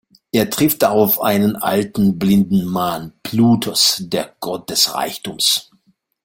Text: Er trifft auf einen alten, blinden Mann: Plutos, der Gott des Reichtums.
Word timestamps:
Er 0.31 0.49
trifft 0.49 0.83
auf 0.83 1.21
einen 1.21 1.55
alten, 1.55 2.17
blinden 2.17 2.65
Mann: 2.65 3.13
Plutos, 3.21 3.97
der 4.03 4.33
Gott 4.39 4.71
des 4.71 4.95
Reichtums. 4.95 5.69